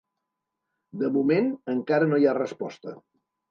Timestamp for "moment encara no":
1.19-2.21